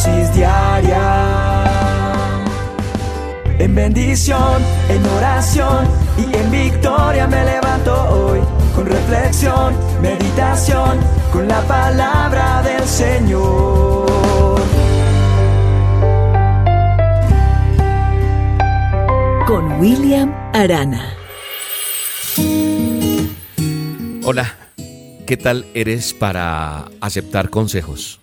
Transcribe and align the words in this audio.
dosis 0.00 0.34
diaria. 0.34 1.64
En 3.58 3.74
bendición, 3.74 4.62
en 4.88 5.06
oración 5.06 5.86
y 6.16 6.36
en 6.36 6.50
victoria 6.50 7.26
me 7.26 7.44
levanto 7.44 7.92
hoy. 8.10 8.40
Con 8.74 8.86
reflexión, 8.86 9.74
meditación, 10.00 10.98
con 11.32 11.46
la 11.46 11.60
palabra 11.62 12.62
del 12.62 12.82
Señor. 12.84 14.60
Con 19.46 19.80
William 19.80 20.32
Arana. 20.54 21.14
Hola, 24.24 24.54
¿qué 25.26 25.36
tal 25.36 25.66
eres 25.74 26.14
para 26.14 26.86
aceptar 27.00 27.50
consejos? 27.50 28.19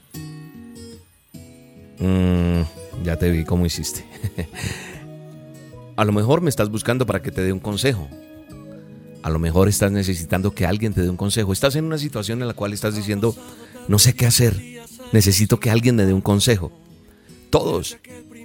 Mm, 1.99 2.61
ya 3.03 3.17
te 3.17 3.29
vi 3.29 3.43
cómo 3.43 3.65
hiciste. 3.65 4.05
A 5.95 6.05
lo 6.05 6.11
mejor 6.11 6.41
me 6.41 6.49
estás 6.49 6.69
buscando 6.69 7.05
para 7.05 7.21
que 7.21 7.31
te 7.31 7.41
dé 7.41 7.51
un 7.51 7.59
consejo. 7.59 8.07
A 9.23 9.29
lo 9.29 9.39
mejor 9.39 9.67
estás 9.67 9.91
necesitando 9.91 10.53
que 10.53 10.65
alguien 10.65 10.93
te 10.93 11.01
dé 11.01 11.09
un 11.09 11.17
consejo. 11.17 11.51
Estás 11.51 11.75
en 11.75 11.85
una 11.85 11.97
situación 11.97 12.41
en 12.41 12.47
la 12.47 12.53
cual 12.53 12.71
estás 12.71 12.95
diciendo, 12.95 13.35
no 13.87 13.97
sé 13.97 14.13
qué 14.13 14.27
hacer. 14.27 14.61
Necesito 15.11 15.59
que 15.59 15.71
alguien 15.71 15.95
me 15.95 16.05
dé 16.05 16.13
un 16.13 16.21
consejo. 16.21 16.71
Todos, 17.49 17.97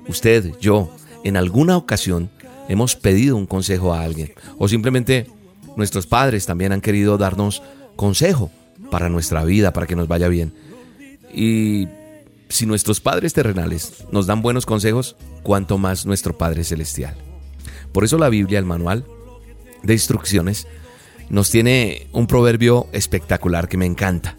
usted, 0.08 0.52
yo, 0.60 0.94
en 1.24 1.36
alguna 1.36 1.76
ocasión 1.76 2.30
hemos 2.68 2.96
pedido 2.96 3.36
un 3.36 3.46
consejo 3.46 3.92
a 3.92 4.02
alguien. 4.02 4.32
O 4.58 4.66
simplemente 4.66 5.26
nuestros 5.76 6.06
padres 6.06 6.46
también 6.46 6.72
han 6.72 6.80
querido 6.80 7.18
darnos 7.18 7.62
consejo 7.96 8.50
para 8.90 9.10
nuestra 9.10 9.44
vida, 9.44 9.72
para 9.72 9.86
que 9.86 9.96
nos 9.96 10.08
vaya 10.08 10.28
bien. 10.28 10.54
Y 11.34 11.86
si 12.52 12.66
nuestros 12.66 13.00
padres 13.00 13.32
terrenales 13.32 14.04
nos 14.10 14.26
dan 14.26 14.42
buenos 14.42 14.66
consejos, 14.66 15.16
cuanto 15.42 15.78
más 15.78 16.04
nuestro 16.04 16.36
Padre 16.36 16.64
Celestial. 16.64 17.16
Por 17.92 18.04
eso 18.04 18.18
la 18.18 18.28
Biblia, 18.28 18.58
el 18.58 18.66
manual 18.66 19.06
de 19.82 19.94
instrucciones, 19.94 20.66
nos 21.30 21.50
tiene 21.50 22.08
un 22.12 22.26
proverbio 22.26 22.88
espectacular 22.92 23.68
que 23.68 23.78
me 23.78 23.86
encanta. 23.86 24.36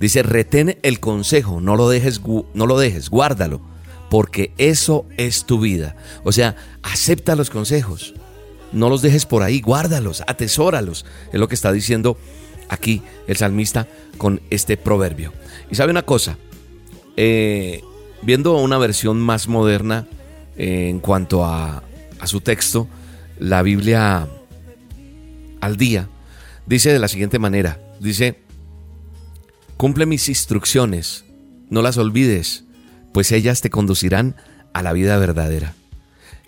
Dice, 0.00 0.22
retén 0.22 0.78
el 0.82 0.98
consejo, 0.98 1.60
no 1.60 1.76
lo 1.76 1.90
dejes, 1.90 2.22
no 2.54 2.66
lo 2.66 2.78
dejes, 2.78 3.10
guárdalo, 3.10 3.60
porque 4.08 4.54
eso 4.56 5.04
es 5.18 5.44
tu 5.44 5.60
vida. 5.60 5.94
O 6.24 6.32
sea, 6.32 6.56
acepta 6.82 7.36
los 7.36 7.50
consejos, 7.50 8.14
no 8.72 8.88
los 8.88 9.02
dejes 9.02 9.26
por 9.26 9.42
ahí, 9.42 9.60
guárdalos, 9.60 10.22
atesóralos. 10.26 11.04
Es 11.34 11.38
lo 11.38 11.48
que 11.48 11.54
está 11.54 11.70
diciendo 11.70 12.16
aquí 12.70 13.02
el 13.26 13.36
salmista 13.36 13.86
con 14.16 14.40
este 14.48 14.78
proverbio. 14.78 15.34
Y 15.70 15.74
sabe 15.74 15.90
una 15.90 16.06
cosa, 16.06 16.38
eh, 17.16 17.82
viendo 18.22 18.56
una 18.56 18.78
versión 18.78 19.20
más 19.20 19.48
moderna 19.48 20.06
eh, 20.56 20.88
en 20.88 21.00
cuanto 21.00 21.44
a, 21.44 21.82
su 22.24 22.40
texto, 22.40 22.88
la 23.40 23.62
Biblia 23.62 24.28
al 25.60 25.76
día, 25.76 26.08
dice 26.66 26.92
de 26.92 27.00
la 27.00 27.08
siguiente 27.08 27.40
manera, 27.40 27.80
dice, 27.98 28.38
cumple 29.76 30.06
mis 30.06 30.28
instrucciones, 30.28 31.24
no 31.68 31.82
las 31.82 31.98
olvides, 31.98 32.64
pues 33.12 33.32
ellas 33.32 33.60
te 33.60 33.70
conducirán 33.70 34.36
a 34.72 34.82
la 34.82 34.92
vida 34.92 35.18
verdadera. 35.18 35.74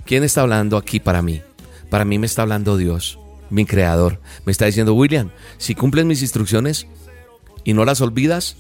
¿Quién 0.05 0.23
está 0.23 0.43
hablando 0.43 0.77
aquí 0.77 1.01
para 1.01 1.23
mí? 1.23 1.43
Para 1.91 2.05
mí 2.05 2.19
me 2.19 2.27
está 2.27 2.43
hablando 2.43 2.77
Dios, 2.77 3.19
mi 3.51 3.67
creador. 3.67 4.21
Me 4.45 4.53
está 4.53 4.67
diciendo, 4.67 4.95
William, 4.95 5.31
si 5.59 5.75
cumples 5.75 6.05
mis 6.05 6.23
instrucciones 6.23 6.87
y 7.65 7.73
no 7.73 7.85
las 7.85 8.01
olvidas, 8.01 8.57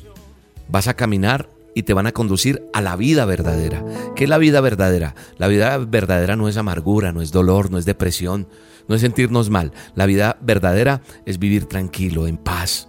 vas 0.68 0.89
a 0.89 0.94
caminar 0.94 1.48
y 1.75 1.83
te 1.83 1.94
van 1.94 2.06
a 2.06 2.12
conducir 2.12 2.69
a 2.72 2.80
la 2.80 2.97
vida 2.97 3.25
verdadera. 3.25 3.84
¿Qué 4.14 4.25
es 4.25 4.30
la 4.30 4.39
vida 4.39 4.61
verdadera? 4.61 5.14
La 5.39 5.48
vida 5.48 5.77
verdadera 5.78 6.36
no 6.36 6.48
es 6.48 6.56
amargura, 6.56 7.12
no 7.12 7.20
es 7.20 7.33
dolor, 7.33 7.70
no 7.70 7.78
es 7.78 7.84
depresión, 7.84 8.48
no 8.89 8.95
es 8.95 9.01
sentirnos 9.01 9.51
mal. 9.51 9.73
La 9.95 10.07
vida 10.07 10.39
verdadera 10.40 11.02
es 11.27 11.39
vivir 11.39 11.67
tranquilo, 11.67 12.27
en 12.27 12.36
paz. 12.36 12.89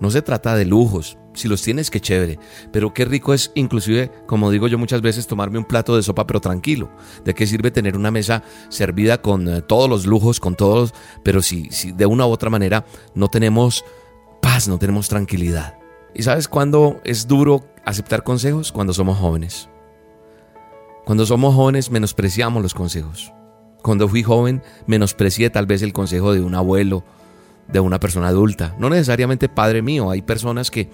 No 0.00 0.10
se 0.10 0.22
trata 0.22 0.56
de 0.56 0.64
lujos, 0.64 1.18
si 1.34 1.48
los 1.48 1.62
tienes, 1.62 1.90
qué 1.90 2.00
chévere. 2.00 2.38
Pero 2.72 2.94
qué 2.94 3.04
rico 3.04 3.34
es, 3.34 3.52
inclusive, 3.54 4.10
como 4.26 4.50
digo 4.50 4.68
yo 4.68 4.78
muchas 4.78 5.02
veces, 5.02 5.26
tomarme 5.26 5.58
un 5.58 5.64
plato 5.64 5.96
de 5.96 6.02
sopa, 6.02 6.26
pero 6.26 6.40
tranquilo. 6.40 6.90
¿De 7.24 7.34
qué 7.34 7.46
sirve 7.46 7.70
tener 7.70 7.96
una 7.96 8.10
mesa 8.10 8.42
servida 8.68 9.20
con 9.20 9.48
eh, 9.48 9.62
todos 9.62 9.88
los 9.88 10.06
lujos, 10.06 10.40
con 10.40 10.54
todos, 10.54 10.94
pero 11.22 11.42
si, 11.42 11.70
si 11.70 11.92
de 11.92 12.06
una 12.06 12.26
u 12.26 12.30
otra 12.30 12.50
manera 12.50 12.84
no 13.14 13.28
tenemos 13.28 13.84
paz, 14.40 14.68
no 14.68 14.78
tenemos 14.78 15.08
tranquilidad? 15.08 15.78
¿Y 16.14 16.22
sabes 16.22 16.46
cuándo 16.46 17.00
es 17.04 17.26
duro 17.26 17.64
aceptar 17.84 18.24
consejos? 18.24 18.72
Cuando 18.72 18.92
somos 18.92 19.18
jóvenes. 19.18 19.68
Cuando 21.04 21.26
somos 21.26 21.54
jóvenes 21.54 21.90
menospreciamos 21.90 22.62
los 22.62 22.74
consejos. 22.74 23.32
Cuando 23.82 24.08
fui 24.08 24.22
joven 24.22 24.62
menosprecié 24.86 25.50
tal 25.50 25.66
vez 25.66 25.82
el 25.82 25.92
consejo 25.92 26.32
de 26.32 26.40
un 26.40 26.54
abuelo, 26.54 27.04
de 27.68 27.80
una 27.80 28.00
persona 28.00 28.28
adulta. 28.28 28.74
No 28.78 28.88
necesariamente 28.88 29.48
padre 29.48 29.82
mío, 29.82 30.10
hay 30.10 30.22
personas 30.22 30.70
que, 30.70 30.90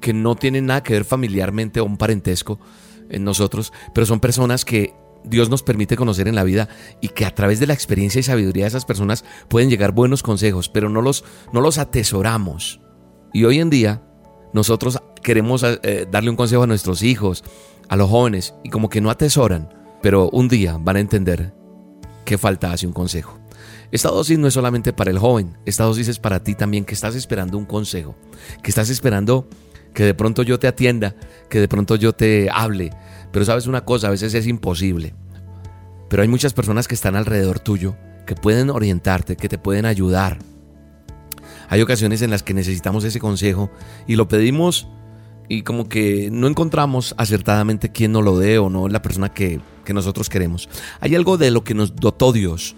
que 0.00 0.12
no 0.12 0.36
tienen 0.36 0.66
nada 0.66 0.82
que 0.82 0.92
ver 0.92 1.04
familiarmente 1.04 1.80
o 1.80 1.84
un 1.84 1.96
parentesco 1.96 2.60
en 3.08 3.24
nosotros, 3.24 3.72
pero 3.92 4.06
son 4.06 4.20
personas 4.20 4.64
que 4.64 4.94
Dios 5.24 5.50
nos 5.50 5.62
permite 5.62 5.96
conocer 5.96 6.28
en 6.28 6.34
la 6.34 6.44
vida 6.44 6.68
y 7.00 7.08
que 7.08 7.26
a 7.26 7.34
través 7.34 7.60
de 7.60 7.66
la 7.66 7.74
experiencia 7.74 8.20
y 8.20 8.22
sabiduría 8.22 8.64
de 8.64 8.68
esas 8.68 8.84
personas 8.84 9.24
pueden 9.48 9.68
llegar 9.68 9.92
buenos 9.92 10.22
consejos, 10.22 10.68
pero 10.68 10.88
no 10.88 11.02
los, 11.02 11.24
no 11.52 11.60
los 11.60 11.78
atesoramos. 11.78 12.80
Y 13.32 13.44
hoy 13.44 13.60
en 13.60 13.70
día 13.70 14.02
nosotros 14.52 14.98
queremos 15.22 15.62
eh, 15.64 16.06
darle 16.10 16.30
un 16.30 16.36
consejo 16.36 16.62
a 16.62 16.66
nuestros 16.66 17.02
hijos, 17.02 17.44
a 17.88 17.96
los 17.96 18.10
jóvenes, 18.10 18.54
y 18.64 18.70
como 18.70 18.88
que 18.88 19.00
no 19.00 19.10
atesoran, 19.10 19.68
pero 20.02 20.30
un 20.30 20.48
día 20.48 20.78
van 20.80 20.96
a 20.96 21.00
entender 21.00 21.52
qué 22.24 22.38
falta 22.38 22.72
hace 22.72 22.86
un 22.86 22.92
consejo. 22.92 23.38
Esta 23.90 24.08
dosis 24.08 24.38
no 24.38 24.46
es 24.46 24.54
solamente 24.54 24.92
para 24.92 25.10
el 25.10 25.18
joven, 25.18 25.58
esta 25.66 25.84
dosis 25.84 26.08
es 26.08 26.18
para 26.18 26.42
ti 26.42 26.54
también 26.54 26.84
que 26.84 26.94
estás 26.94 27.14
esperando 27.14 27.58
un 27.58 27.64
consejo, 27.64 28.14
que 28.62 28.70
estás 28.70 28.88
esperando 28.88 29.48
que 29.94 30.04
de 30.04 30.14
pronto 30.14 30.42
yo 30.44 30.60
te 30.60 30.68
atienda, 30.68 31.16
que 31.48 31.58
de 31.58 31.66
pronto 31.66 31.96
yo 31.96 32.12
te 32.12 32.48
hable, 32.52 32.90
pero 33.32 33.44
sabes 33.44 33.66
una 33.66 33.84
cosa, 33.84 34.06
a 34.06 34.10
veces 34.10 34.34
es 34.34 34.46
imposible. 34.46 35.14
Pero 36.08 36.22
hay 36.22 36.28
muchas 36.28 36.52
personas 36.52 36.86
que 36.86 36.94
están 36.94 37.16
alrededor 37.16 37.58
tuyo, 37.58 37.96
que 38.26 38.36
pueden 38.36 38.70
orientarte, 38.70 39.36
que 39.36 39.48
te 39.48 39.58
pueden 39.58 39.86
ayudar, 39.86 40.38
hay 41.70 41.82
ocasiones 41.82 42.20
en 42.22 42.30
las 42.30 42.42
que 42.42 42.52
necesitamos 42.52 43.04
ese 43.04 43.20
consejo 43.20 43.70
y 44.08 44.16
lo 44.16 44.26
pedimos 44.26 44.88
y 45.50 45.62
como 45.62 45.88
que 45.88 46.30
no 46.30 46.46
encontramos 46.46 47.12
acertadamente 47.18 47.90
quién 47.90 48.12
nos 48.12 48.22
lo 48.22 48.38
dé 48.38 48.58
o 48.60 48.70
no 48.70 48.88
la 48.88 49.02
persona 49.02 49.34
que, 49.34 49.60
que 49.84 49.92
nosotros 49.92 50.28
queremos. 50.28 50.68
Hay 51.00 51.16
algo 51.16 51.38
de 51.38 51.50
lo 51.50 51.64
que 51.64 51.74
nos 51.74 51.96
dotó 51.96 52.32
Dios 52.32 52.76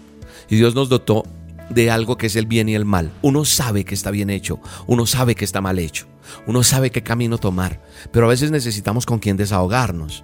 y 0.49 0.55
Dios 0.55 0.73
nos 0.73 0.89
dotó 0.89 1.23
de 1.69 1.91
algo 1.91 2.17
que 2.17 2.25
es 2.25 2.35
el 2.35 2.47
bien 2.47 2.67
y 2.69 2.73
el 2.73 2.83
mal. 2.83 3.11
Uno 3.21 3.45
sabe 3.45 3.85
que 3.85 3.93
está 3.93 4.09
bien 4.09 4.31
hecho, 4.31 4.59
uno 4.87 5.05
sabe 5.05 5.35
que 5.35 5.45
está 5.45 5.61
mal 5.61 5.77
hecho, 5.77 6.07
uno 6.47 6.63
sabe 6.63 6.89
qué 6.89 7.03
camino 7.03 7.37
tomar, 7.37 7.79
pero 8.11 8.25
a 8.25 8.29
veces 8.29 8.49
necesitamos 8.49 9.05
con 9.05 9.19
quien 9.19 9.37
desahogarnos. 9.37 10.23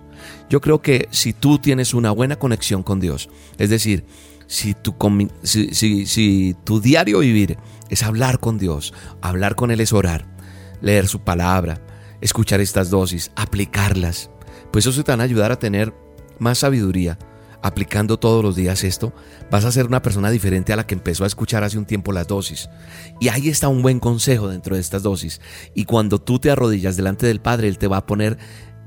Yo 0.49 0.59
creo 0.59 0.81
que 0.81 1.07
si 1.11 1.33
tú 1.33 1.59
tienes 1.59 1.93
una 1.93 2.09
buena 2.09 2.37
conexión 2.37 2.81
con 2.81 2.99
Dios, 2.99 3.29
es 3.59 3.69
decir, 3.69 4.05
si 4.47 4.73
tu, 4.73 4.95
si, 5.43 5.71
si, 6.07 6.55
tu 6.63 6.81
diario 6.81 7.19
vivir 7.19 7.59
es 7.91 8.01
hablar 8.01 8.39
con 8.39 8.57
Dios, 8.57 8.91
hablar 9.21 9.53
con 9.53 9.69
Él 9.69 9.81
es 9.81 9.93
orar, 9.93 10.25
leer 10.81 11.07
su 11.07 11.19
palabra, 11.19 11.79
escuchar 12.21 12.61
estas 12.61 12.89
dosis, 12.89 13.31
aplicarlas, 13.35 14.29
pues 14.71 14.85
eso 14.85 15.03
te 15.03 15.11
van 15.11 15.21
a 15.21 15.25
ayudar 15.25 15.51
a 15.51 15.59
tener 15.59 15.93
más 16.39 16.59
sabiduría. 16.59 17.17
Aplicando 17.61 18.17
todos 18.17 18.41
los 18.41 18.55
días 18.55 18.85
esto, 18.85 19.11
vas 19.51 19.65
a 19.65 19.71
ser 19.73 19.85
una 19.85 20.01
persona 20.01 20.31
diferente 20.31 20.71
a 20.71 20.77
la 20.77 20.87
que 20.87 20.95
empezó 20.95 21.25
a 21.25 21.27
escuchar 21.27 21.65
hace 21.65 21.77
un 21.77 21.85
tiempo 21.85 22.13
las 22.13 22.27
dosis. 22.27 22.69
Y 23.19 23.27
ahí 23.27 23.49
está 23.49 23.67
un 23.67 23.81
buen 23.81 23.99
consejo 23.99 24.47
dentro 24.47 24.75
de 24.75 24.81
estas 24.81 25.03
dosis. 25.03 25.41
Y 25.75 25.83
cuando 25.83 26.21
tú 26.21 26.39
te 26.39 26.51
arrodillas 26.51 26.95
delante 26.95 27.27
del 27.27 27.41
Padre, 27.41 27.67
Él 27.67 27.77
te 27.77 27.87
va 27.87 27.97
a 27.97 28.05
poner 28.05 28.37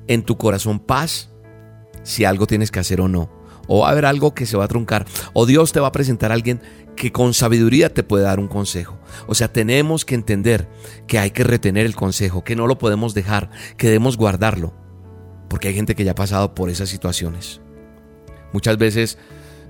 en 0.07 0.23
tu 0.23 0.39
corazón 0.39 0.81
paz 0.81 1.29
si 2.03 2.25
algo 2.25 2.47
tienes 2.47 2.71
que 2.71 2.81
hacer 2.81 3.03
o 3.03 3.09
no 3.09 3.42
o 3.75 3.81
va 3.81 3.89
a 3.89 3.93
haber 3.93 4.05
algo 4.05 4.35
que 4.35 4.45
se 4.45 4.59
va 4.59 4.65
a 4.65 4.69
truncar, 4.69 5.07
o 5.33 5.47
Dios 5.47 5.73
te 5.73 5.81
va 5.81 5.87
a 5.87 5.93
presentar 5.93 6.31
a 6.31 6.35
alguien 6.35 6.61
que 6.95 7.11
con 7.11 7.33
sabiduría 7.33 7.89
te 7.89 8.03
puede 8.03 8.25
dar 8.25 8.39
un 8.39 8.47
consejo. 8.47 8.99
O 9.29 9.35
sea, 9.35 9.51
tenemos 9.51 10.05
que 10.05 10.15
entender 10.15 10.69
que 11.07 11.19
hay 11.19 11.31
que 11.31 11.43
retener 11.43 11.87
el 11.87 11.97
consejo, 11.97 12.45
que 12.45 12.55
no 12.55 12.67
lo 12.67 12.77
podemos 12.77 13.15
dejar, 13.15 13.49
que 13.79 13.87
debemos 13.87 14.19
guardarlo, 14.19 14.75
porque 15.49 15.69
hay 15.69 15.75
gente 15.75 15.95
que 15.95 16.05
ya 16.05 16.11
ha 16.11 16.15
pasado 16.15 16.55
por 16.55 16.69
esas 16.69 16.91
situaciones. 16.91 17.63
Muchas 18.53 18.77
veces 18.77 19.17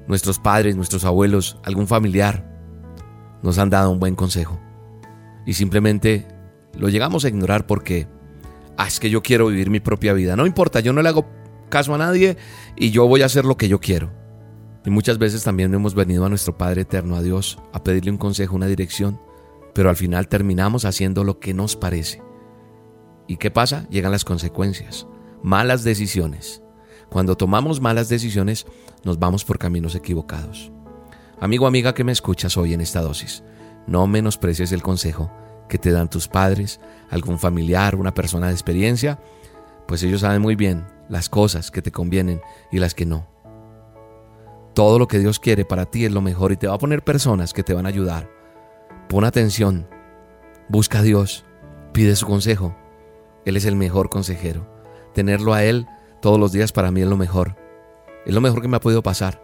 nuestros 0.08 0.40
padres, 0.40 0.74
nuestros 0.74 1.04
abuelos, 1.04 1.58
algún 1.62 1.86
familiar 1.86 2.44
nos 3.40 3.58
han 3.58 3.70
dado 3.70 3.92
un 3.92 4.00
buen 4.00 4.16
consejo 4.16 4.60
y 5.46 5.54
simplemente 5.54 6.26
lo 6.76 6.88
llegamos 6.88 7.24
a 7.24 7.28
ignorar 7.28 7.68
porque 7.68 8.08
ah, 8.76 8.88
es 8.88 8.98
que 8.98 9.10
yo 9.10 9.22
quiero 9.22 9.46
vivir 9.46 9.70
mi 9.70 9.78
propia 9.78 10.12
vida. 10.12 10.34
No 10.34 10.44
importa, 10.44 10.80
yo 10.80 10.92
no 10.92 11.02
le 11.02 11.08
hago 11.08 11.41
caso 11.72 11.94
a 11.94 11.98
nadie 11.98 12.36
y 12.76 12.90
yo 12.90 13.08
voy 13.08 13.22
a 13.22 13.26
hacer 13.26 13.46
lo 13.46 13.56
que 13.56 13.66
yo 13.66 13.80
quiero. 13.80 14.12
Y 14.84 14.90
muchas 14.90 15.16
veces 15.16 15.42
también 15.42 15.72
hemos 15.72 15.94
venido 15.94 16.26
a 16.26 16.28
nuestro 16.28 16.58
Padre 16.58 16.82
Eterno, 16.82 17.16
a 17.16 17.22
Dios, 17.22 17.58
a 17.72 17.82
pedirle 17.82 18.10
un 18.10 18.18
consejo, 18.18 18.54
una 18.54 18.66
dirección, 18.66 19.18
pero 19.74 19.88
al 19.88 19.96
final 19.96 20.28
terminamos 20.28 20.84
haciendo 20.84 21.24
lo 21.24 21.40
que 21.40 21.54
nos 21.54 21.76
parece. 21.76 22.22
¿Y 23.26 23.38
qué 23.38 23.50
pasa? 23.50 23.88
Llegan 23.88 24.12
las 24.12 24.24
consecuencias. 24.24 25.06
malas 25.42 25.82
decisiones. 25.82 26.62
Cuando 27.08 27.36
tomamos 27.36 27.80
malas 27.80 28.08
decisiones, 28.08 28.66
nos 29.02 29.18
vamos 29.18 29.44
por 29.44 29.58
caminos 29.58 29.94
equivocados. 29.94 30.70
Amigo, 31.40 31.66
amiga 31.66 31.94
que 31.94 32.04
me 32.04 32.12
escuchas 32.12 32.56
hoy 32.56 32.74
en 32.74 32.80
esta 32.80 33.00
dosis, 33.00 33.42
no 33.86 34.06
menosprecies 34.06 34.72
el 34.72 34.82
consejo 34.82 35.32
que 35.68 35.78
te 35.78 35.90
dan 35.90 36.10
tus 36.10 36.28
padres, 36.28 36.80
algún 37.10 37.38
familiar, 37.38 37.96
una 37.96 38.14
persona 38.14 38.48
de 38.48 38.52
experiencia, 38.52 39.18
pues 39.86 40.02
ellos 40.02 40.20
saben 40.22 40.42
muy 40.42 40.56
bien 40.56 40.86
las 41.08 41.28
cosas 41.28 41.70
que 41.70 41.82
te 41.82 41.92
convienen 41.92 42.40
y 42.70 42.78
las 42.78 42.94
que 42.94 43.06
no. 43.06 43.26
Todo 44.74 44.98
lo 44.98 45.08
que 45.08 45.18
Dios 45.18 45.38
quiere 45.38 45.64
para 45.64 45.86
ti 45.86 46.04
es 46.04 46.12
lo 46.12 46.22
mejor 46.22 46.52
y 46.52 46.56
te 46.56 46.66
va 46.66 46.74
a 46.74 46.78
poner 46.78 47.04
personas 47.04 47.52
que 47.52 47.62
te 47.62 47.74
van 47.74 47.84
a 47.84 47.90
ayudar. 47.90 48.30
Pon 49.08 49.24
atención, 49.24 49.86
busca 50.68 51.00
a 51.00 51.02
Dios, 51.02 51.44
pide 51.92 52.16
su 52.16 52.26
consejo. 52.26 52.74
Él 53.44 53.56
es 53.56 53.66
el 53.66 53.76
mejor 53.76 54.08
consejero. 54.08 54.66
Tenerlo 55.12 55.52
a 55.52 55.64
Él 55.64 55.86
todos 56.22 56.40
los 56.40 56.52
días 56.52 56.72
para 56.72 56.90
mí 56.90 57.02
es 57.02 57.08
lo 57.08 57.18
mejor. 57.18 57.56
Es 58.24 58.32
lo 58.32 58.40
mejor 58.40 58.62
que 58.62 58.68
me 58.68 58.78
ha 58.78 58.80
podido 58.80 59.02
pasar. 59.02 59.42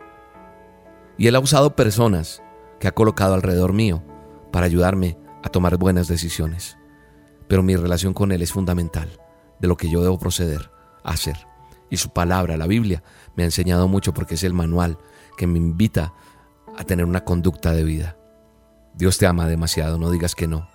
Y 1.18 1.26
Él 1.26 1.36
ha 1.36 1.40
usado 1.40 1.76
personas 1.76 2.42
que 2.80 2.88
ha 2.88 2.92
colocado 2.92 3.34
alrededor 3.34 3.74
mío 3.74 4.02
para 4.50 4.64
ayudarme 4.64 5.18
a 5.42 5.50
tomar 5.50 5.76
buenas 5.76 6.08
decisiones. 6.08 6.78
Pero 7.48 7.62
mi 7.62 7.76
relación 7.76 8.14
con 8.14 8.32
Él 8.32 8.40
es 8.40 8.52
fundamental 8.52 9.10
de 9.60 9.68
lo 9.68 9.76
que 9.76 9.90
yo 9.90 10.02
debo 10.02 10.18
proceder 10.18 10.70
a 11.02 11.10
hacer. 11.10 11.36
Y 11.90 11.96
su 11.96 12.10
palabra, 12.10 12.56
la 12.56 12.66
Biblia, 12.66 13.02
me 13.34 13.42
ha 13.42 13.46
enseñado 13.46 13.88
mucho 13.88 14.12
porque 14.12 14.34
es 14.34 14.44
el 14.44 14.52
manual 14.52 14.98
que 15.36 15.46
me 15.46 15.58
invita 15.58 16.12
a 16.76 16.84
tener 16.84 17.04
una 17.04 17.24
conducta 17.24 17.72
de 17.72 17.84
vida. 17.84 18.16
Dios 18.94 19.18
te 19.18 19.26
ama 19.26 19.46
demasiado, 19.46 19.98
no 19.98 20.10
digas 20.10 20.34
que 20.34 20.46
no. 20.46 20.68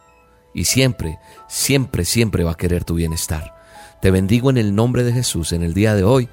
Y 0.54 0.66
siempre, 0.66 1.20
siempre, 1.48 2.06
siempre 2.06 2.44
va 2.44 2.52
a 2.52 2.58
querer 2.58 2.84
tu 2.84 2.96
bienestar. 2.96 3.56
Te 4.02 4.12
bendigo 4.12 4.50
en 4.50 4.58
el 4.58 4.76
nombre 4.76 5.04
de 5.04 5.14
Jesús 5.14 5.52
en 5.52 5.64
el 5.64 5.74
día 5.74 5.96
de 5.96 6.04
hoy 6.04 6.30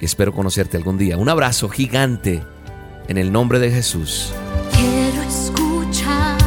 y 0.00 0.04
espero 0.04 0.32
conocerte 0.32 0.76
algún 0.76 0.98
día. 0.98 1.16
Un 1.16 1.28
abrazo 1.28 1.68
gigante 1.68 2.42
en 3.08 3.18
el 3.18 3.32
nombre 3.32 3.58
de 3.58 3.70
Jesús. 3.70 4.32
Quiero 4.72 5.22
escuchar 5.22 6.38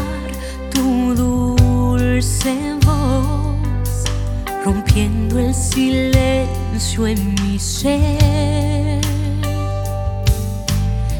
tu 0.74 1.14
dulce 1.16 2.76
voz, 2.86 3.43
rompiendo 4.64 5.40
el 5.40 5.54
silencio 5.54 7.08
en 7.08 7.36
mi 7.36 7.60
ser. 7.60 9.02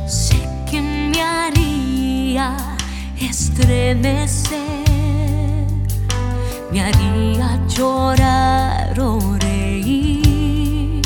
Sé 0.08 0.48
que 0.70 0.82
me 0.82 1.22
haría 1.22 2.56
estremecer, 3.20 4.58
me 6.72 6.82
haría 6.84 7.60
llorar 7.68 8.98
o 9.00 9.20
reír. 9.40 11.02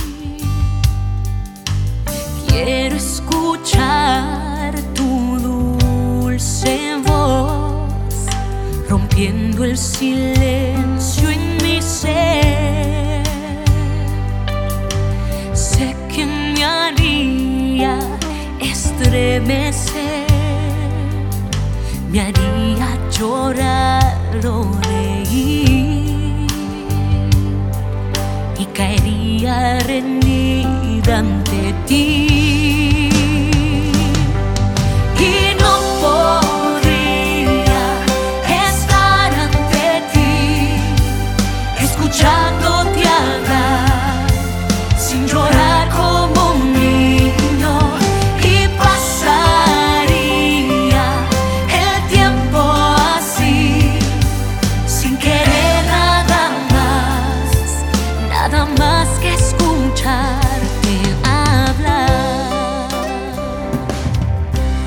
Quiero 2.47 2.95
escuchar 2.95 4.75
tu 4.93 5.39
dulce 5.39 6.97
voz, 7.03 7.89
rompiendo 8.87 9.63
el 9.63 9.77
silencio 9.77 10.66
estremecer, 19.37 20.27
me 22.11 22.21
haría 22.21 22.97
llorar 23.11 24.45
o 24.45 24.71
reír 24.81 26.47
y 28.57 28.65
caería 28.73 29.79
rendida 29.79 31.19
ante 31.19 31.73
ti. 31.85 32.26